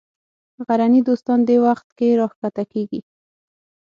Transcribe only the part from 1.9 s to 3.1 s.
کې راکښته کېږي.